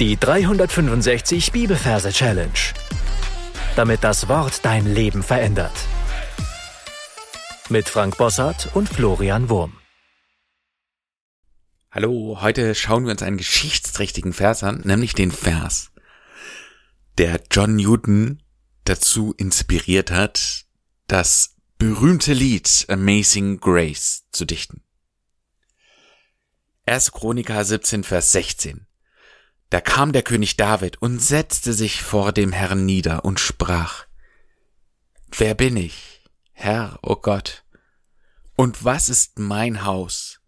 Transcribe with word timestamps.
Die 0.00 0.16
365 0.16 1.52
Bibelverse 1.52 2.10
Challenge. 2.10 2.50
Damit 3.76 4.02
das 4.02 4.28
Wort 4.28 4.64
dein 4.64 4.92
Leben 4.92 5.22
verändert. 5.22 5.70
Mit 7.68 7.88
Frank 7.88 8.18
Bossart 8.18 8.74
und 8.74 8.88
Florian 8.88 9.48
Wurm. 9.48 9.78
Hallo, 11.92 12.38
heute 12.40 12.74
schauen 12.74 13.04
wir 13.04 13.12
uns 13.12 13.22
einen 13.22 13.36
geschichtsträchtigen 13.36 14.32
Vers 14.32 14.64
an, 14.64 14.80
nämlich 14.84 15.14
den 15.14 15.30
Vers, 15.30 15.92
der 17.16 17.40
John 17.52 17.76
Newton 17.76 18.42
dazu 18.82 19.32
inspiriert 19.36 20.10
hat, 20.10 20.64
das 21.06 21.54
berühmte 21.78 22.32
Lied 22.32 22.84
Amazing 22.88 23.60
Grace 23.60 24.24
zu 24.32 24.44
dichten. 24.44 24.82
1. 26.86 27.12
Chroniker 27.12 27.64
17, 27.64 28.02
Vers 28.02 28.32
16. 28.32 28.88
Da 29.74 29.80
kam 29.80 30.12
der 30.12 30.22
König 30.22 30.56
David 30.56 31.02
und 31.02 31.18
setzte 31.18 31.72
sich 31.72 32.00
vor 32.00 32.30
dem 32.30 32.52
Herrn 32.52 32.86
nieder 32.86 33.24
und 33.24 33.40
sprach, 33.40 34.06
Wer 35.36 35.56
bin 35.56 35.76
ich, 35.76 36.22
Herr, 36.52 37.00
o 37.02 37.10
oh 37.10 37.16
Gott, 37.16 37.64
und 38.54 38.84
was 38.84 39.08
ist 39.08 39.40
mein 39.40 39.84
Haus, 39.84 40.40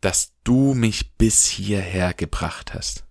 dass 0.00 0.32
du 0.42 0.72
mich 0.72 1.18
bis 1.18 1.44
hierher 1.44 2.14
gebracht 2.14 2.72
hast? 2.72 3.04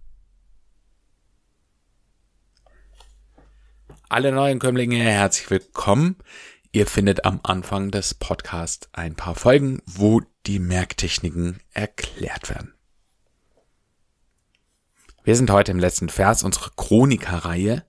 Alle 4.09 4.31
neuen 4.31 4.57
Kömmlinge, 4.57 4.97
herzlich 4.97 5.51
willkommen. 5.51 6.15
Ihr 6.71 6.87
findet 6.87 7.23
am 7.23 7.39
Anfang 7.43 7.91
des 7.91 8.15
Podcasts 8.15 8.89
ein 8.93 9.13
paar 9.13 9.35
Folgen, 9.35 9.79
wo 9.85 10.23
die 10.47 10.57
Merktechniken 10.57 11.61
erklärt 11.71 12.49
werden. 12.49 12.76
Wir 15.27 15.35
sind 15.35 15.51
heute 15.51 15.73
im 15.73 15.79
letzten 15.79 16.07
Vers 16.07 16.41
unserer 16.43 16.71
Chroniker-Reihe. 16.77 17.83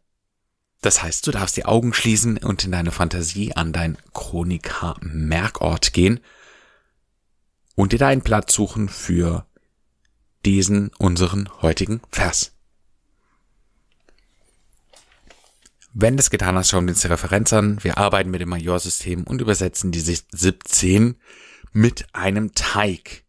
Das 0.80 1.04
heißt, 1.04 1.24
du 1.24 1.30
darfst 1.30 1.56
die 1.56 1.66
Augen 1.66 1.94
schließen 1.94 2.38
und 2.38 2.64
in 2.64 2.72
deine 2.72 2.90
Fantasie 2.90 3.54
an 3.54 3.72
dein 3.72 3.96
Chroniker-Merkort 4.12 5.92
gehen 5.92 6.18
und 7.76 7.92
dir 7.92 8.00
da 8.00 8.08
einen 8.08 8.22
Platz 8.22 8.54
suchen 8.54 8.88
für 8.88 9.46
diesen 10.44 10.90
unseren 10.98 11.48
heutigen 11.62 12.00
Vers. 12.10 12.56
Wenn 15.94 16.16
du 16.16 16.20
es 16.20 16.30
getan 16.30 16.56
hast, 16.56 16.70
schauen 16.70 16.86
wir 16.86 16.92
uns 16.94 17.02
die 17.02 17.06
Referenz 17.06 17.52
an. 17.52 17.78
Wir 17.84 17.98
arbeiten 17.98 18.32
mit 18.32 18.40
dem 18.40 18.48
Majorsystem 18.48 19.22
und 19.22 19.40
übersetzen 19.40 19.92
die 19.92 20.00
17 20.00 21.14
mit 21.70 22.04
einem 22.12 22.52
Teig. 22.54 23.27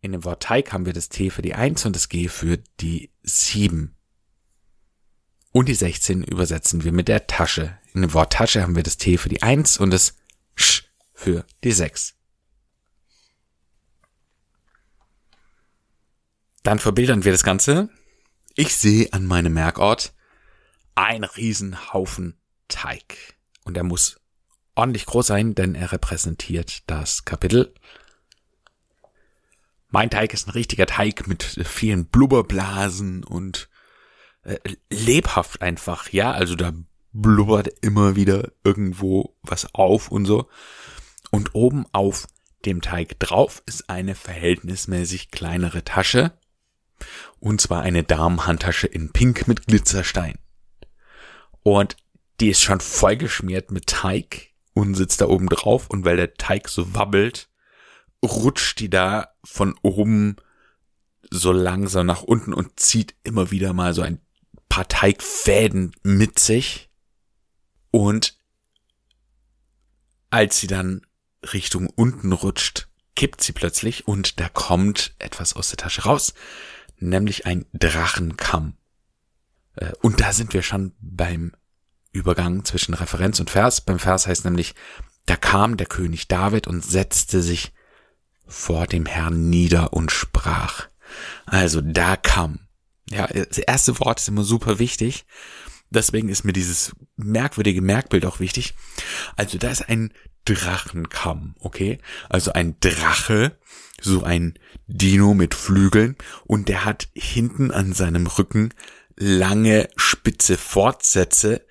In 0.00 0.12
dem 0.12 0.24
Wort 0.24 0.42
Teig 0.42 0.72
haben 0.72 0.86
wir 0.86 0.92
das 0.92 1.08
T 1.08 1.30
für 1.30 1.42
die 1.42 1.54
1 1.54 1.84
und 1.86 1.96
das 1.96 2.08
G 2.08 2.28
für 2.28 2.58
die 2.80 3.10
7. 3.22 3.96
Und 5.52 5.68
die 5.68 5.74
16 5.74 6.22
übersetzen 6.22 6.84
wir 6.84 6.92
mit 6.92 7.08
der 7.08 7.26
Tasche. 7.26 7.78
In 7.94 8.02
dem 8.02 8.12
Wort 8.12 8.32
Tasche 8.34 8.62
haben 8.62 8.76
wir 8.76 8.82
das 8.82 8.98
T 8.98 9.16
für 9.16 9.28
die 9.28 9.42
1 9.42 9.78
und 9.78 9.90
das 9.90 10.16
Sch 10.54 10.84
für 11.14 11.46
die 11.64 11.72
6. 11.72 12.14
Dann 16.62 16.78
verbildern 16.78 17.24
wir 17.24 17.32
das 17.32 17.44
Ganze. 17.44 17.88
Ich 18.54 18.74
sehe 18.74 19.12
an 19.12 19.24
meinem 19.24 19.54
Merkort 19.54 20.14
ein 20.94 21.24
Riesenhaufen 21.24 22.38
Teig. 22.68 23.36
Und 23.64 23.76
er 23.76 23.84
muss 23.84 24.20
ordentlich 24.74 25.06
groß 25.06 25.28
sein, 25.28 25.54
denn 25.54 25.74
er 25.74 25.92
repräsentiert 25.92 26.82
das 26.86 27.24
Kapitel 27.24 27.72
mein 29.88 30.10
Teig 30.10 30.34
ist 30.34 30.48
ein 30.48 30.52
richtiger 30.52 30.86
Teig 30.86 31.26
mit 31.26 31.42
vielen 31.42 32.06
Blubberblasen 32.06 33.24
und 33.24 33.68
äh, 34.42 34.58
lebhaft 34.90 35.62
einfach, 35.62 36.10
ja, 36.10 36.32
also 36.32 36.54
da 36.54 36.72
blubbert 37.12 37.68
immer 37.80 38.16
wieder 38.16 38.52
irgendwo 38.62 39.36
was 39.42 39.74
auf 39.74 40.10
und 40.10 40.26
so. 40.26 40.48
Und 41.30 41.54
oben 41.54 41.86
auf 41.92 42.26
dem 42.64 42.82
Teig 42.82 43.18
drauf 43.18 43.62
ist 43.66 43.88
eine 43.88 44.14
verhältnismäßig 44.14 45.30
kleinere 45.30 45.84
Tasche. 45.84 46.32
Und 47.40 47.60
zwar 47.60 47.82
eine 47.82 48.04
Damenhandtasche 48.04 48.86
in 48.86 49.12
Pink 49.12 49.46
mit 49.48 49.66
Glitzerstein. 49.66 50.38
Und 51.62 51.96
die 52.40 52.50
ist 52.50 52.62
schon 52.62 52.80
vollgeschmiert 52.80 53.70
mit 53.70 53.86
Teig 53.86 54.50
und 54.72 54.94
sitzt 54.94 55.20
da 55.20 55.28
oben 55.28 55.48
drauf. 55.48 55.88
Und 55.88 56.04
weil 56.04 56.16
der 56.16 56.34
Teig 56.34 56.68
so 56.68 56.94
wabbelt, 56.94 57.48
rutscht 58.26 58.80
die 58.80 58.90
da 58.90 59.28
von 59.44 59.74
oben 59.82 60.36
so 61.30 61.52
langsam 61.52 62.06
nach 62.06 62.22
unten 62.22 62.52
und 62.52 62.78
zieht 62.78 63.14
immer 63.22 63.50
wieder 63.50 63.72
mal 63.72 63.94
so 63.94 64.02
ein 64.02 64.20
paar 64.68 64.88
Teigfäden 64.88 65.92
mit 66.02 66.38
sich. 66.38 66.90
Und 67.90 68.38
als 70.30 70.60
sie 70.60 70.66
dann 70.66 71.06
Richtung 71.52 71.88
unten 71.88 72.32
rutscht, 72.32 72.88
kippt 73.14 73.42
sie 73.42 73.52
plötzlich 73.52 74.06
und 74.06 74.40
da 74.40 74.48
kommt 74.48 75.14
etwas 75.18 75.54
aus 75.54 75.70
der 75.70 75.78
Tasche 75.78 76.02
raus, 76.02 76.34
nämlich 76.98 77.46
ein 77.46 77.64
Drachenkamm. 77.72 78.76
Äh, 79.76 79.92
und 80.02 80.20
da 80.20 80.32
sind 80.32 80.52
wir 80.52 80.62
schon 80.62 80.94
beim 81.00 81.52
Übergang 82.12 82.64
zwischen 82.64 82.94
Referenz 82.94 83.40
und 83.40 83.50
Vers. 83.50 83.80
Beim 83.80 83.98
Vers 83.98 84.26
heißt 84.26 84.44
nämlich, 84.44 84.74
da 85.26 85.36
kam 85.36 85.76
der 85.76 85.86
König 85.86 86.28
David 86.28 86.66
und 86.66 86.84
setzte 86.84 87.42
sich 87.42 87.72
vor 88.46 88.86
dem 88.86 89.06
Herrn 89.06 89.48
nieder 89.48 89.92
und 89.92 90.10
sprach. 90.10 90.88
Also 91.46 91.80
da 91.80 92.16
kam. 92.16 92.60
Ja, 93.10 93.26
das 93.28 93.58
erste 93.58 93.98
Wort 94.00 94.20
ist 94.20 94.28
immer 94.28 94.44
super 94.44 94.78
wichtig. 94.78 95.24
Deswegen 95.90 96.28
ist 96.28 96.44
mir 96.44 96.52
dieses 96.52 96.92
merkwürdige 97.16 97.80
Merkbild 97.80 98.26
auch 98.26 98.40
wichtig. 98.40 98.74
Also 99.36 99.58
da 99.58 99.70
ist 99.70 99.88
ein 99.88 100.12
Drachenkamm, 100.44 101.54
okay? 101.60 101.98
Also 102.28 102.52
ein 102.52 102.76
Drache, 102.80 103.56
so 104.00 104.22
ein 104.22 104.58
Dino 104.86 105.34
mit 105.34 105.54
Flügeln 105.54 106.16
und 106.44 106.68
der 106.68 106.84
hat 106.84 107.08
hinten 107.14 107.70
an 107.70 107.92
seinem 107.92 108.26
Rücken 108.26 108.72
lange 109.16 109.88
spitze 109.96 110.56
Fortsätze, 110.56 111.66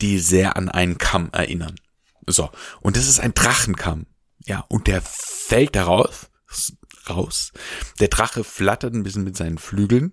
die 0.00 0.18
sehr 0.18 0.56
an 0.56 0.68
einen 0.68 0.98
Kamm 0.98 1.30
erinnern. 1.32 1.76
So, 2.26 2.50
und 2.80 2.96
das 2.96 3.08
ist 3.08 3.20
ein 3.20 3.34
Drachenkamm. 3.34 4.06
Ja, 4.46 4.64
und 4.68 4.86
der 4.86 5.02
fällt 5.02 5.76
darauf, 5.76 6.30
raus. 7.08 7.52
Der 7.98 8.08
Drache 8.08 8.44
flattert 8.44 8.94
ein 8.94 9.02
bisschen 9.02 9.24
mit 9.24 9.36
seinen 9.36 9.58
Flügeln, 9.58 10.12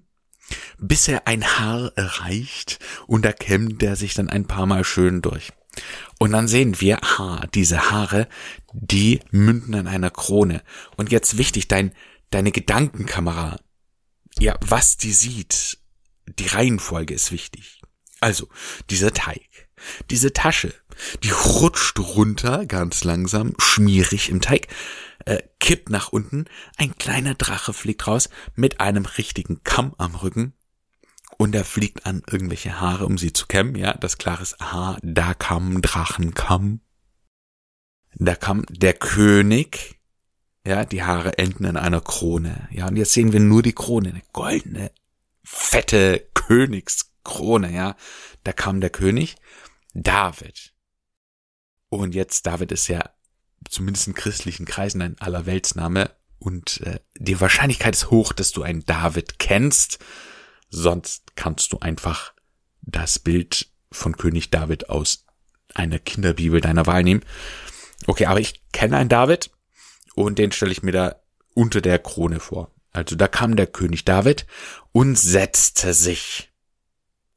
bis 0.78 1.08
er 1.08 1.28
ein 1.28 1.44
Haar 1.44 1.92
erreicht 1.96 2.80
und 3.08 3.26
da 3.26 3.32
kämmt 3.32 3.84
er 3.84 3.96
sich 3.96 4.14
dann 4.14 4.30
ein 4.30 4.48
paar 4.48 4.66
Mal 4.66 4.84
schön 4.84 5.22
durch. 5.22 5.52
Und 6.20 6.32
dann 6.32 6.48
sehen 6.48 6.80
wir, 6.82 6.98
ha, 6.98 7.46
diese 7.54 7.92
Haare, 7.92 8.28
die 8.74 9.20
münden 9.32 9.76
an 9.76 9.88
einer 9.88 10.10
Krone. 10.10 10.64
Und 10.96 11.12
jetzt 11.12 11.38
wichtig, 11.38 11.68
dein, 11.68 11.94
deine 12.32 12.52
Gedankenkamera. 12.52 13.60
Ja, 14.40 14.56
was 14.62 14.98
die 14.98 15.14
sieht, 15.14 15.78
die 16.26 16.48
Reihenfolge 16.48 17.14
ist 17.14 17.32
wichtig. 17.32 17.82
Also, 18.20 18.50
dieser 18.90 19.14
Teig, 19.14 19.48
diese 20.10 20.34
Tasche, 20.34 20.74
die 21.24 21.32
rutscht 21.32 22.00
runter, 22.00 22.66
ganz 22.66 23.04
langsam, 23.04 23.54
schmierig 23.60 24.30
im 24.30 24.42
Teig, 24.42 24.68
äh, 25.26 25.42
kippt 25.60 25.90
nach 25.90 26.10
unten, 26.10 26.46
ein 26.78 26.96
kleiner 26.98 27.36
Drache 27.36 27.74
fliegt 27.74 28.08
raus 28.08 28.30
mit 28.56 28.80
einem 28.80 29.06
richtigen 29.06 29.64
Kamm 29.64 29.94
am 29.98 30.16
Rücken. 30.16 30.54
Und 31.38 31.54
er 31.54 31.66
fliegt 31.66 32.06
an 32.06 32.24
irgendwelche 32.30 32.80
Haare, 32.80 33.06
um 33.06 33.18
sie 33.18 33.32
zu 33.32 33.46
kämmen, 33.46 33.76
ja, 33.76 33.94
das 33.94 34.18
klar 34.18 34.42
ist, 34.42 34.60
aha, 34.60 34.98
da 35.04 35.34
kam 35.34 35.82
Drachenkamm. 35.82 36.82
Da 38.16 38.34
kam 38.34 38.66
der 38.70 38.94
König, 38.94 40.00
ja, 40.66 40.84
die 40.86 41.04
Haare 41.04 41.38
enden 41.38 41.66
in 41.66 41.78
einer 41.78 42.02
Krone, 42.02 42.68
ja, 42.72 42.88
und 42.88 42.96
jetzt 42.96 43.14
sehen 43.14 43.34
wir 43.34 43.40
nur 43.40 43.62
die 43.62 43.74
Krone, 43.74 44.10
eine 44.10 44.24
goldene, 44.34 44.92
fette 45.44 46.28
Königskrone, 46.34 47.72
ja, 47.72 47.96
da 48.44 48.54
kam 48.54 48.82
der 48.82 48.90
König, 48.90 49.36
David. 50.04 50.74
Und 51.90 52.14
jetzt, 52.14 52.46
David 52.46 52.72
ist 52.72 52.88
ja 52.88 53.10
zumindest 53.70 54.08
in 54.08 54.14
christlichen 54.14 54.66
Kreisen 54.66 55.02
ein 55.02 55.20
Allerweltsname 55.20 56.12
und 56.40 56.82
äh, 56.82 57.00
die 57.18 57.40
Wahrscheinlichkeit 57.42 57.96
ist 57.96 58.12
hoch, 58.12 58.34
dass 58.34 58.52
du 58.52 58.62
einen 58.62 58.86
David 58.86 59.40
kennst. 59.40 60.00
Sonst 60.70 61.36
kannst 61.36 61.74
du 61.74 61.80
einfach 61.80 62.34
das 62.82 63.20
Bild 63.20 63.72
von 63.92 64.16
König 64.18 64.52
David 64.52 64.90
aus 64.90 65.26
einer 65.74 66.00
Kinderbibel 66.00 66.62
deiner 66.62 66.86
Wahl 66.86 67.04
nehmen. 67.04 67.24
Okay, 68.06 68.26
aber 68.26 68.40
ich 68.40 68.62
kenne 68.72 68.98
einen 68.98 69.10
David 69.10 69.50
und 70.14 70.38
den 70.38 70.52
stelle 70.52 70.72
ich 70.72 70.84
mir 70.84 70.92
da 70.92 71.16
unter 71.56 71.82
der 71.82 71.98
Krone 72.00 72.40
vor. 72.40 72.72
Also 72.92 73.16
da 73.16 73.28
kam 73.28 73.56
der 73.56 73.68
König 73.68 74.06
David 74.06 74.46
und 74.92 75.18
setzte 75.18 75.94
sich. 75.94 76.52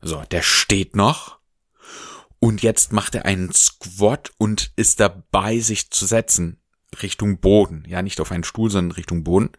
So, 0.03 0.23
der 0.31 0.43
steht 0.43 0.97
noch 0.97 1.40
und 2.41 2.63
jetzt 2.63 2.93
macht 2.93 3.15
er 3.15 3.27
einen 3.27 3.53
Squat 3.53 4.33
und 4.39 4.73
ist 4.77 4.99
dabei, 4.99 5.61
sich 5.61 5.91
zu 5.91 6.07
setzen. 6.07 6.57
Richtung 7.03 7.39
Boden. 7.39 7.85
Ja, 7.87 8.03
nicht 8.03 8.21
auf 8.21 8.33
einen 8.33 8.45
Stuhl, 8.45 8.71
sondern 8.71 8.97
Richtung 8.97 9.23
Boden. 9.23 9.51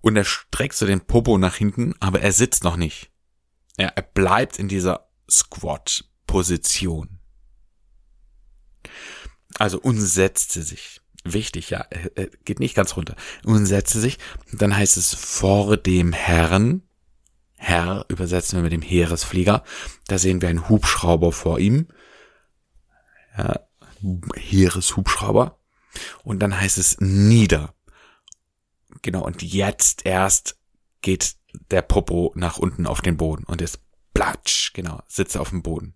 Und 0.00 0.16
er 0.16 0.24
streckt 0.24 0.74
so 0.74 0.86
den 0.86 1.02
Popo 1.02 1.36
nach 1.38 1.54
hinten, 1.54 1.94
aber 2.00 2.22
er 2.22 2.32
sitzt 2.32 2.64
noch 2.64 2.76
nicht. 2.76 3.10
Ja, 3.78 3.88
er 3.88 4.02
bleibt 4.02 4.58
in 4.58 4.68
dieser 4.68 5.08
Squat-Position. 5.30 7.20
Also 9.58 9.78
und 9.78 10.00
setzte 10.00 10.62
sich. 10.62 11.02
Wichtig, 11.24 11.70
ja, 11.70 11.80
er 12.14 12.28
geht 12.44 12.60
nicht 12.60 12.74
ganz 12.74 12.96
runter. 12.96 13.16
Und 13.44 13.66
setzte 13.66 14.00
sich. 14.00 14.18
Dann 14.52 14.74
heißt 14.74 14.96
es 14.96 15.14
vor 15.14 15.76
dem 15.76 16.12
Herrn. 16.12 16.82
Herr 17.56 18.04
übersetzen 18.08 18.58
wir 18.58 18.62
mit 18.62 18.72
dem 18.72 18.82
Heeresflieger. 18.82 19.64
Da 20.06 20.18
sehen 20.18 20.40
wir 20.40 20.48
einen 20.48 20.68
Hubschrauber 20.68 21.32
vor 21.32 21.58
ihm. 21.58 21.88
Ja, 23.36 23.60
Heereshubschrauber. 24.34 25.58
Und 26.22 26.40
dann 26.40 26.58
heißt 26.58 26.78
es 26.78 27.00
nieder. 27.00 27.74
Genau, 29.02 29.24
und 29.24 29.42
jetzt 29.42 30.04
erst 30.06 30.58
geht 31.00 31.36
der 31.70 31.82
Popo 31.82 32.32
nach 32.34 32.58
unten 32.58 32.86
auf 32.86 33.00
den 33.00 33.16
Boden 33.16 33.44
und 33.44 33.62
ist 33.62 33.80
platsch, 34.14 34.72
genau, 34.72 35.02
sitze 35.08 35.40
auf 35.40 35.50
dem 35.50 35.62
Boden. 35.62 35.94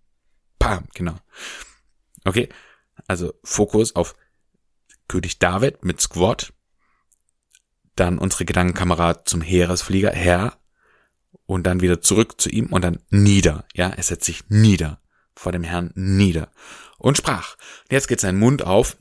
Pam, 0.59 0.87
genau. 0.95 1.17
Okay, 2.25 2.49
also 3.07 3.33
Fokus 3.43 3.97
auf 3.97 4.15
König 5.09 5.39
David 5.39 5.85
mit 5.85 6.01
Squat, 6.01 6.53
dann 7.97 8.19
unsere 8.19 8.45
Gedankenkamera 8.45 9.25
zum 9.25 9.41
Heeresflieger, 9.41 10.13
Herr, 10.13 10.59
und 11.47 11.65
dann 11.65 11.81
wieder 11.81 12.01
zurück 12.01 12.41
zu 12.41 12.49
ihm 12.49 12.67
und 12.67 12.83
dann 12.83 13.03
nieder, 13.11 13.65
ja, 13.75 13.89
er 13.89 14.03
setzt 14.03 14.27
sich 14.27 14.49
nieder, 14.49 15.01
vor 15.35 15.53
dem 15.53 15.65
Herrn 15.65 15.91
nieder 15.95 16.51
und 17.01 17.17
sprach. 17.17 17.57
Jetzt 17.91 18.07
geht 18.07 18.21
sein 18.21 18.39
Mund 18.39 18.63
auf, 18.63 18.97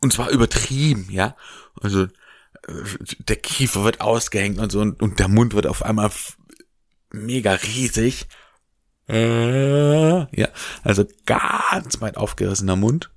und 0.00 0.12
zwar 0.12 0.30
übertrieben, 0.30 1.06
ja, 1.10 1.36
also 1.80 2.08
der 3.18 3.36
Kiefer 3.36 3.84
wird 3.84 4.00
ausgehängt 4.00 4.58
und 4.58 4.72
so 4.72 4.80
und, 4.80 5.00
und 5.02 5.18
der 5.18 5.28
Mund 5.28 5.54
wird 5.54 5.66
auf 5.66 5.82
einmal 5.82 6.10
mega 7.10 7.52
riesig. 7.52 8.26
Äh, 9.06 10.40
ja, 10.40 10.48
also 10.82 11.04
ganz 11.26 12.00
weit 12.00 12.16
aufgerissener 12.16 12.76
Mund. 12.76 13.10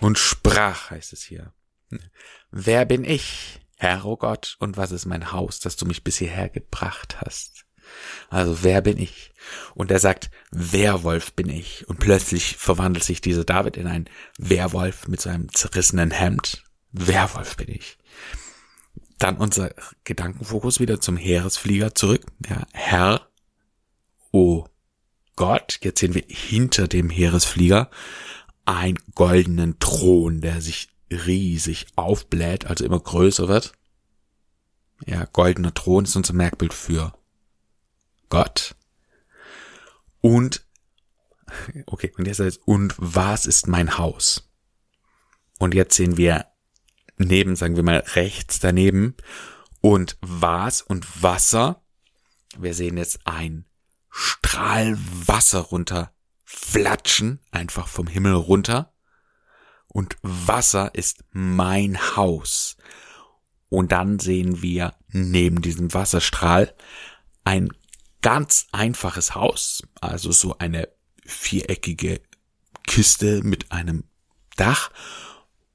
Und 0.00 0.18
sprach, 0.18 0.90
heißt 0.90 1.12
es 1.12 1.22
hier. 1.22 1.52
Wer 2.50 2.84
bin 2.84 3.04
ich, 3.04 3.60
Herr, 3.76 4.04
oh 4.04 4.16
Gott, 4.16 4.56
und 4.60 4.76
was 4.76 4.92
ist 4.92 5.06
mein 5.06 5.32
Haus, 5.32 5.60
das 5.60 5.76
du 5.76 5.86
mich 5.86 6.04
bis 6.04 6.18
hierher 6.18 6.48
gebracht 6.48 7.20
hast? 7.20 7.64
Also 8.28 8.62
wer 8.62 8.80
bin 8.80 8.98
ich? 8.98 9.32
Und 9.74 9.90
er 9.90 9.98
sagt, 9.98 10.30
Werwolf 10.50 11.32
bin 11.32 11.48
ich. 11.48 11.88
Und 11.88 11.98
plötzlich 11.98 12.56
verwandelt 12.56 13.04
sich 13.04 13.20
dieser 13.20 13.44
David 13.44 13.76
in 13.76 13.86
einen 13.86 14.08
Werwolf 14.38 15.08
mit 15.08 15.20
seinem 15.20 15.52
zerrissenen 15.52 16.10
Hemd. 16.10 16.64
Werwolf 16.92 17.56
bin 17.56 17.68
ich. 17.68 17.98
Dann 19.18 19.36
unser 19.36 19.74
Gedankenfokus 20.04 20.80
wieder 20.80 21.00
zum 21.00 21.16
Heeresflieger 21.16 21.94
zurück. 21.94 22.22
Ja, 22.48 22.66
Herr, 22.72 23.28
oh 24.30 24.66
Gott, 25.36 25.78
jetzt 25.82 26.00
sehen 26.00 26.14
wir 26.14 26.24
hinter 26.28 26.88
dem 26.88 27.10
Heeresflieger 27.10 27.90
einen 28.64 28.98
goldenen 29.14 29.78
Thron, 29.78 30.40
der 30.40 30.60
sich 30.60 30.88
riesig 31.10 31.86
aufbläht, 31.96 32.66
also 32.66 32.84
immer 32.84 33.00
größer 33.00 33.48
wird. 33.48 33.72
Ja, 35.06 35.24
goldener 35.24 35.74
Thron 35.74 36.04
ist 36.04 36.16
unser 36.16 36.34
Merkbild 36.34 36.74
für 36.74 37.14
Gott. 38.30 38.74
Und, 40.20 40.66
okay, 41.86 42.12
und 42.16 42.26
jetzt 42.26 42.40
heißt, 42.40 42.60
und 42.64 42.94
was 42.96 43.44
ist 43.44 43.66
mein 43.66 43.98
Haus? 43.98 44.50
Und 45.58 45.74
jetzt 45.74 45.94
sehen 45.94 46.16
wir 46.16 46.46
neben, 47.18 47.54
sagen 47.54 47.76
wir 47.76 47.82
mal, 47.82 48.02
rechts 48.14 48.60
daneben 48.60 49.14
und 49.80 50.16
was 50.22 50.80
und 50.80 51.22
Wasser. 51.22 51.82
Wir 52.58 52.74
sehen 52.74 52.96
jetzt 52.96 53.20
ein 53.24 53.66
Strahl 54.08 54.96
Wasser 55.26 55.60
runter 55.60 56.14
flatschen, 56.44 57.40
einfach 57.52 57.86
vom 57.86 58.06
Himmel 58.06 58.34
runter. 58.34 58.92
Und 59.86 60.16
Wasser 60.22 60.94
ist 60.94 61.24
mein 61.30 62.16
Haus. 62.16 62.76
Und 63.68 63.92
dann 63.92 64.18
sehen 64.18 64.62
wir 64.62 64.94
neben 65.08 65.62
diesem 65.62 65.94
Wasserstrahl 65.94 66.74
ein 67.44 67.70
ganz 68.22 68.66
einfaches 68.72 69.34
Haus, 69.34 69.82
also 70.00 70.32
so 70.32 70.58
eine 70.58 70.88
viereckige 71.24 72.20
Kiste 72.86 73.42
mit 73.42 73.72
einem 73.72 74.04
Dach 74.56 74.90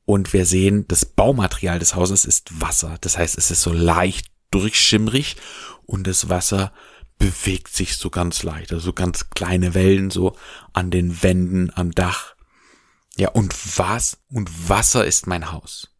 und 0.06 0.34
wir 0.34 0.46
sehen, 0.46 0.88
das 0.88 1.04
Baumaterial 1.06 1.80
des 1.80 1.96
Hauses 1.96 2.26
ist 2.26 2.62
Wasser. 2.62 2.98
Das 3.02 3.18
heißt, 3.18 3.38
es 3.38 3.50
ist 3.52 3.64
so 3.64 3.74
leicht 3.74 4.28
durchschimmrig 4.52 5.36
und 5.84 6.06
das 6.06 6.30
Wasser 6.30 6.72
bewegt 7.18 7.74
sich 7.74 7.98
so 7.98 8.10
ganz 8.10 8.44
leicht. 8.44 8.72
Also 8.72 8.94
ganz 8.94 9.32
kleine 9.32 9.74
Wellen 9.74 10.12
so 10.12 10.38
an 10.74 10.92
den 10.92 11.24
Wänden, 11.24 11.72
am 11.74 11.92
Dach. 11.92 12.36
Ja, 13.18 13.30
und 13.30 13.56
was? 13.78 14.20
Und 14.30 14.70
Wasser 14.70 15.06
ist 15.06 15.26
mein 15.26 15.52
Haus. 15.52 15.95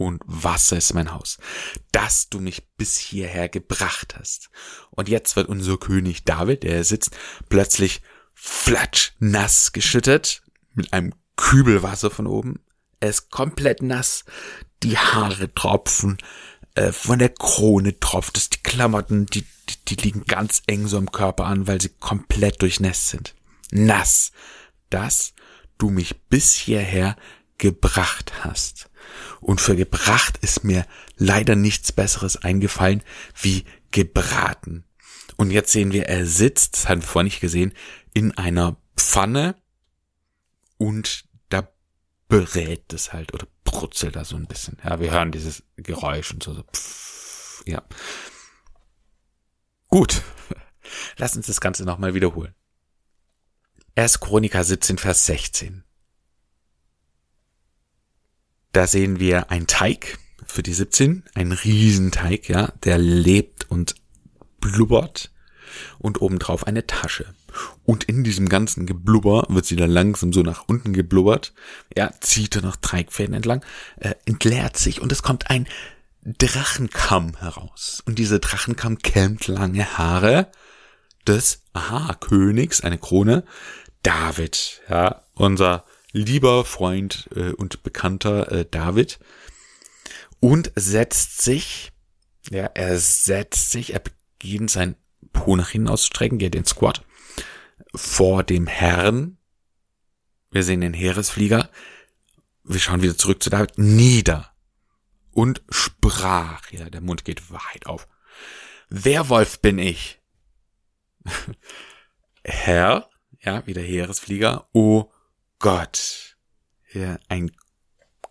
Und 0.00 0.22
Wasser 0.24 0.78
ist 0.78 0.94
mein 0.94 1.12
Haus. 1.12 1.36
Dass 1.92 2.30
du 2.30 2.40
mich 2.40 2.74
bis 2.76 2.96
hierher 2.96 3.48
gebracht 3.48 4.14
hast. 4.18 4.48
Und 4.90 5.08
jetzt 5.08 5.36
wird 5.36 5.48
unser 5.48 5.76
König 5.76 6.24
David, 6.24 6.62
der 6.62 6.84
sitzt, 6.84 7.10
plötzlich 7.50 8.00
flatsch 8.32 9.12
nass 9.18 9.72
geschüttet 9.72 10.42
mit 10.72 10.92
einem 10.94 11.12
Kübel 11.36 11.82
Wasser 11.82 12.10
von 12.10 12.26
oben 12.26 12.60
er 13.00 13.08
ist 13.08 13.30
komplett 13.30 13.82
nass. 13.82 14.24
Die 14.82 14.96
Haare 14.96 15.52
tropfen. 15.52 16.18
Äh, 16.74 16.92
von 16.92 17.18
der 17.18 17.30
Krone 17.30 17.98
tropft 17.98 18.36
es. 18.36 18.50
Die 18.50 18.62
Klamotten, 18.62 19.26
die, 19.26 19.44
die, 19.68 19.84
die 19.88 19.94
liegen 19.96 20.24
ganz 20.24 20.62
eng 20.66 20.86
so 20.86 20.98
am 20.98 21.10
Körper 21.10 21.46
an, 21.46 21.66
weil 21.66 21.80
sie 21.80 21.88
komplett 21.88 22.62
durchnässt 22.62 23.08
sind. 23.08 23.34
Nass. 23.70 24.32
Dass 24.90 25.32
du 25.78 25.90
mich 25.90 26.22
bis 26.28 26.54
hierher 26.54 27.16
gebracht 27.58 28.44
hast. 28.44 28.89
Und 29.40 29.60
für 29.60 29.76
gebracht 29.76 30.38
ist 30.42 30.64
mir 30.64 30.86
leider 31.16 31.56
nichts 31.56 31.92
Besseres 31.92 32.36
eingefallen 32.36 33.02
wie 33.40 33.64
gebraten. 33.90 34.84
Und 35.36 35.50
jetzt 35.50 35.72
sehen 35.72 35.92
wir, 35.92 36.06
er 36.06 36.26
sitzt, 36.26 36.76
das 36.76 36.88
haben 36.88 37.00
wir 37.00 37.08
vorhin 37.08 37.26
nicht 37.26 37.40
gesehen, 37.40 37.72
in 38.12 38.36
einer 38.36 38.76
Pfanne 38.96 39.56
und 40.76 41.24
berät 42.30 42.92
es 42.94 43.12
halt 43.12 43.34
oder 43.34 43.46
brutzelt 43.64 44.16
da 44.16 44.24
so 44.24 44.36
ein 44.36 44.46
bisschen. 44.46 44.78
Ja, 44.82 45.00
wir 45.00 45.10
hören 45.10 45.32
dieses 45.32 45.62
Geräusch 45.76 46.32
und 46.32 46.42
so, 46.42 46.54
so 46.54 46.62
pff, 46.62 47.62
ja. 47.66 47.82
Gut. 49.88 50.22
Lass 51.18 51.36
uns 51.36 51.46
das 51.46 51.60
Ganze 51.60 51.84
nochmal 51.84 52.14
wiederholen. 52.14 52.54
Erst 53.94 54.20
Chroniker 54.20 54.64
17, 54.64 54.96
Vers 54.96 55.26
16. 55.26 55.84
Da 58.72 58.86
sehen 58.86 59.18
wir 59.18 59.50
ein 59.50 59.66
Teig 59.66 60.18
für 60.46 60.62
die 60.62 60.72
17, 60.72 61.24
ein 61.34 61.52
Riesenteig, 61.52 62.48
ja, 62.48 62.72
der 62.84 62.98
lebt 62.98 63.70
und 63.70 63.94
blubbert 64.60 65.30
und 65.98 66.20
obendrauf 66.20 66.66
eine 66.66 66.86
Tasche. 66.86 67.26
Und 67.84 68.04
in 68.04 68.22
diesem 68.22 68.48
ganzen 68.48 68.86
Geblubber 68.86 69.46
wird 69.48 69.66
sie 69.66 69.76
dann 69.76 69.90
langsam 69.90 70.32
so 70.32 70.42
nach 70.42 70.64
unten 70.68 70.92
geblubbert, 70.92 71.52
ja, 71.96 72.12
zieht 72.20 72.56
er 72.56 72.62
noch 72.62 72.76
Dreieckfäden 72.76 73.34
entlang, 73.34 73.64
äh, 73.96 74.14
entleert 74.24 74.76
sich 74.76 75.00
und 75.00 75.10
es 75.10 75.22
kommt 75.22 75.50
ein 75.50 75.66
Drachenkamm 76.22 77.38
heraus. 77.38 78.02
Und 78.06 78.18
diese 78.18 78.40
Drachenkamm 78.40 78.98
kämmt 78.98 79.48
lange 79.48 79.98
Haare 79.98 80.52
des, 81.26 81.62
aha, 81.72 82.14
Königs, 82.20 82.82
eine 82.82 82.98
Krone, 82.98 83.44
David, 84.02 84.82
ja, 84.88 85.22
unser 85.34 85.84
lieber 86.12 86.64
Freund 86.64 87.28
äh, 87.34 87.52
und 87.52 87.82
Bekannter 87.82 88.50
äh, 88.52 88.66
David, 88.70 89.18
und 90.40 90.72
setzt 90.74 91.42
sich, 91.42 91.92
ja, 92.50 92.64
er 92.74 92.98
setzt 92.98 93.70
sich, 93.70 93.92
er 93.92 94.00
beginnt 94.00 94.70
sein 94.70 94.96
Po 95.32 95.54
nach 95.54 95.70
hinten 95.70 95.88
auszustrecken, 95.88 96.38
geht 96.38 96.54
den 96.54 96.64
Squat 96.64 97.04
vor 97.94 98.42
dem 98.42 98.66
Herrn. 98.66 99.36
Wir 100.50 100.62
sehen 100.62 100.80
den 100.80 100.94
Heeresflieger. 100.94 101.70
Wir 102.64 102.80
schauen 102.80 103.02
wieder 103.02 103.16
zurück 103.16 103.42
zu 103.42 103.50
David. 103.50 103.78
Nieder. 103.78 104.52
Und 105.32 105.62
sprach. 105.70 106.70
Ja, 106.72 106.90
der 106.90 107.00
Mund 107.00 107.24
geht 107.24 107.52
weit 107.52 107.86
auf. 107.86 108.08
Werwolf 108.88 109.60
bin 109.60 109.78
ich. 109.78 110.20
Herr, 112.44 113.08
ja, 113.40 113.66
wieder 113.66 113.82
Heeresflieger. 113.82 114.68
Oh 114.72 115.10
Gott. 115.60 116.36
Ja, 116.92 117.18
ein 117.28 117.52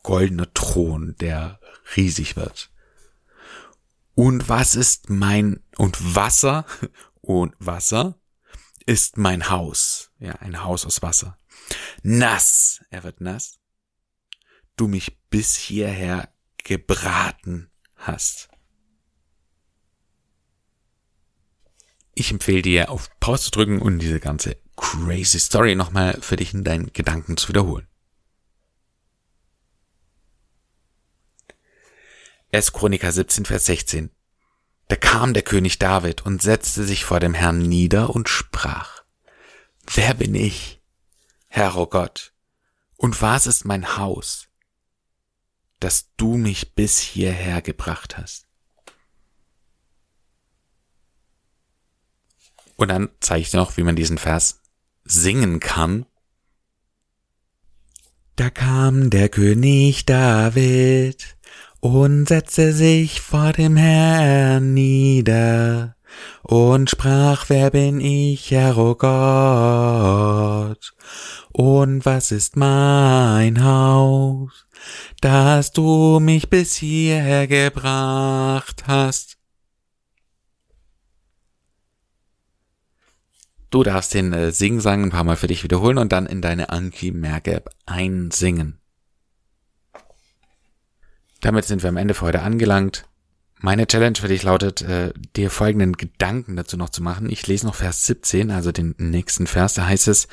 goldener 0.04 0.54
Thron, 0.54 1.16
der 1.22 1.60
riesig 1.96 2.36
wird. 2.36 2.72
Und 4.16 4.50
was 4.50 4.76
ist 4.76 5.10
mein, 5.10 5.64
und 5.78 6.16
Wasser, 6.16 6.66
und 7.22 7.56
Wasser 7.60 8.20
ist 8.86 9.18
mein 9.18 9.50
Haus. 9.50 10.12
Ja, 10.20 10.34
ein 10.34 10.64
Haus 10.64 10.86
aus 10.86 11.02
Wasser. 11.02 11.38
Nass, 12.04 12.82
er 12.90 13.04
wird 13.04 13.22
nass. 13.22 13.60
Du 14.76 14.88
mich 14.88 15.18
bis 15.30 15.56
hierher 15.56 16.34
gebraten 16.58 17.70
hast. 17.96 18.50
Ich 22.16 22.32
empfehle 22.32 22.64
dir, 22.64 22.90
auf 22.90 23.10
Pause 23.20 23.44
zu 23.46 23.52
drücken 23.52 23.82
und 23.82 24.00
diese 24.00 24.20
ganze 24.20 24.58
crazy 24.80 25.40
Story 25.40 25.76
nochmal 25.76 26.18
für 26.22 26.38
dich 26.38 26.54
in 26.54 26.64
deinen 26.64 26.94
Gedanken 26.94 27.36
zu 27.36 27.50
wiederholen. 27.50 27.86
1. 32.52 32.72
Chroniker 32.72 33.12
17, 33.12 33.46
Vers 33.46 33.66
16. 33.66 34.10
Da 34.88 34.96
kam 34.96 35.34
der 35.34 35.44
König 35.44 35.78
David 35.78 36.26
und 36.26 36.42
setzte 36.42 36.84
sich 36.84 37.04
vor 37.04 37.20
dem 37.20 37.34
Herrn 37.34 37.60
nieder 37.60 38.10
und 38.10 38.30
sprach, 38.30 39.04
Wer 39.94 40.14
bin 40.14 40.34
ich, 40.34 40.82
Herr, 41.48 41.76
o 41.76 41.82
oh 41.82 41.86
Gott, 41.88 42.34
und 42.96 43.22
was 43.22 43.48
ist 43.48 43.66
mein 43.66 43.98
Haus, 43.98 44.48
dass 45.80 46.16
du 46.16 46.38
mich 46.38 46.74
bis 46.74 47.00
hierher 47.00 47.62
gebracht 47.62 48.18
hast? 48.18 48.48
Und 52.78 52.88
dann 52.88 53.10
zeige 53.20 53.42
ich 53.42 53.52
dir 53.52 53.58
noch, 53.58 53.76
wie 53.76 53.84
man 53.84 53.98
diesen 53.98 54.18
Vers 54.18 54.59
singen 55.10 55.60
kann. 55.60 56.06
Da 58.36 58.50
kam 58.50 59.10
der 59.10 59.28
König 59.28 60.06
David 60.06 61.36
und 61.82 62.28
setzte 62.30 62.72
sich 62.72 63.20
vor 63.20 63.52
dem 63.52 63.76
Herrn 63.76 64.74
nieder 64.74 65.96
und 66.44 66.90
sprach, 66.90 67.46
wer 67.50 67.72
bin 67.72 68.00
ich, 68.00 68.52
Herr, 68.52 68.78
o 68.78 68.92
oh 68.92 68.96
Gott, 68.96 70.94
und 71.52 72.06
was 72.06 72.32
ist 72.32 72.56
mein 72.56 73.64
Haus, 73.64 74.66
dass 75.22 75.72
du 75.72 76.20
mich 76.20 76.50
bis 76.50 76.76
hierher 76.76 77.48
gebracht 77.48 78.84
hast. 78.88 79.39
Du 83.70 83.84
darfst 83.84 84.14
den 84.14 84.34
äh, 84.34 84.52
Singsang 84.52 85.04
ein 85.04 85.10
paar 85.12 85.24
Mal 85.24 85.36
für 85.36 85.48
dich 85.48 85.64
wiederholen 85.64 85.98
und 85.98 86.12
dann 86.12 86.26
in 86.26 86.42
deine 86.42 86.70
Anki-Merk-App 86.70 87.70
einsingen. 87.86 88.80
Damit 91.42 91.66
sind 91.66 91.84
wir 91.84 91.90
am 91.90 91.98
Ende 91.98 92.14
für 92.14 92.26
heute 92.26 92.42
angelangt. 92.42 93.06
Meine 93.62 93.88
Challenge 93.88 94.18
für 94.18 94.28
dich 94.28 94.44
lautet, 94.44 94.82
äh, 94.82 95.14
dir 95.36 95.50
folgenden 95.52 95.94
Gedanken 95.94 96.56
dazu 96.56 96.78
noch 96.78 96.90
zu 96.90 97.04
machen. 97.04 97.30
Ich 97.30 97.46
lese 97.46 97.66
noch 97.66 97.76
Vers 97.76 98.06
17, 98.06 98.52
also 98.52 98.72
den 98.72 98.96
nächsten 98.98 99.48
Vers, 99.48 99.74
da 99.74 99.86
heißt 99.86 100.08
es, 100.08 100.28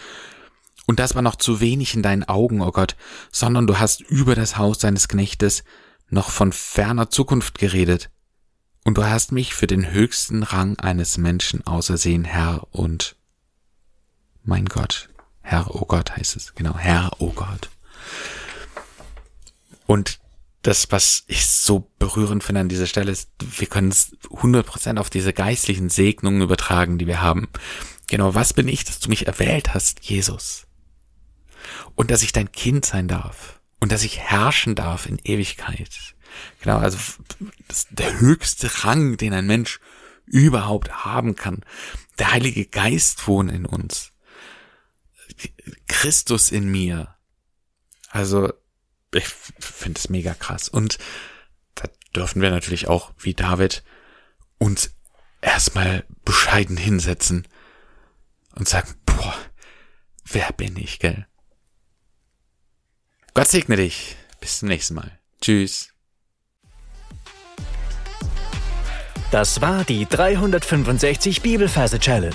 und 0.86 1.00
das 1.00 1.16
war 1.16 1.22
noch 1.22 1.34
zu 1.34 1.60
wenig 1.60 1.94
in 1.94 2.02
deinen 2.02 2.24
Augen, 2.24 2.60
oh 2.60 2.70
Gott, 2.70 2.96
sondern 3.32 3.66
du 3.66 3.78
hast 3.78 4.00
über 4.02 4.36
das 4.36 4.56
Haus 4.56 4.78
deines 4.78 5.08
Knechtes 5.08 5.64
noch 6.08 6.30
von 6.30 6.52
ferner 6.52 7.10
Zukunft 7.10 7.58
geredet. 7.58 8.10
Und 8.84 8.96
du 8.96 9.04
hast 9.04 9.32
mich 9.32 9.54
für 9.54 9.66
den 9.66 9.90
höchsten 9.90 10.44
Rang 10.44 10.78
eines 10.78 11.18
Menschen 11.18 11.66
ausersehen, 11.66 12.24
Herr 12.24 12.68
und 12.70 13.16
mein 14.46 14.66
Gott. 14.66 15.08
Herr, 15.42 15.74
oh 15.74 15.84
Gott 15.86 16.16
heißt 16.16 16.36
es. 16.36 16.54
Genau, 16.54 16.76
Herr, 16.76 17.10
oh 17.18 17.32
Gott. 17.32 17.70
Und 19.86 20.18
das, 20.62 20.90
was 20.90 21.22
ich 21.28 21.46
so 21.46 21.90
berührend 21.98 22.42
finde 22.42 22.62
an 22.62 22.68
dieser 22.68 22.86
Stelle, 22.86 23.12
ist, 23.12 23.30
wir 23.40 23.68
können 23.68 23.90
es 23.90 24.16
100% 24.30 24.98
auf 24.98 25.10
diese 25.10 25.32
geistlichen 25.32 25.88
Segnungen 25.88 26.42
übertragen, 26.42 26.98
die 26.98 27.06
wir 27.06 27.20
haben. 27.20 27.48
Genau, 28.08 28.34
was 28.34 28.52
bin 28.52 28.66
ich, 28.66 28.84
dass 28.84 28.98
du 28.98 29.08
mich 29.08 29.26
erwählt 29.26 29.74
hast, 29.74 30.00
Jesus? 30.00 30.66
Und 31.94 32.10
dass 32.10 32.22
ich 32.22 32.32
dein 32.32 32.50
Kind 32.50 32.84
sein 32.84 33.06
darf. 33.06 33.60
Und 33.78 33.92
dass 33.92 34.02
ich 34.02 34.18
herrschen 34.18 34.74
darf 34.74 35.06
in 35.06 35.20
Ewigkeit. 35.22 36.14
Genau, 36.60 36.78
also 36.78 36.98
das 37.68 37.78
ist 37.78 37.88
der 37.92 38.18
höchste 38.18 38.84
Rang, 38.84 39.16
den 39.16 39.32
ein 39.32 39.46
Mensch 39.46 39.78
überhaupt 40.24 41.04
haben 41.04 41.36
kann. 41.36 41.64
Der 42.18 42.32
Heilige 42.32 42.66
Geist 42.66 43.26
wohnt 43.28 43.52
in 43.52 43.66
uns. 43.66 44.12
Christus 45.86 46.50
in 46.50 46.68
mir. 46.68 47.14
Also 48.10 48.52
ich 49.12 49.26
finde 49.26 49.98
es 49.98 50.08
mega 50.08 50.34
krass. 50.34 50.68
Und 50.68 50.98
da 51.74 51.88
dürfen 52.14 52.42
wir 52.42 52.50
natürlich 52.50 52.88
auch, 52.88 53.12
wie 53.18 53.34
David, 53.34 53.82
uns 54.58 54.94
erstmal 55.40 56.04
bescheiden 56.24 56.76
hinsetzen 56.76 57.46
und 58.54 58.68
sagen, 58.68 58.94
boah, 59.04 59.34
wer 60.24 60.52
bin 60.52 60.76
ich, 60.76 60.98
gell? 60.98 61.26
Gott 63.34 63.48
segne 63.48 63.76
dich. 63.76 64.16
Bis 64.40 64.60
zum 64.60 64.68
nächsten 64.68 64.94
Mal. 64.94 65.18
Tschüss. 65.40 65.92
Das 69.30 69.60
war 69.60 69.84
die 69.84 70.06
365 70.06 71.42
Bibelferse 71.42 71.98
Challenge. 71.98 72.34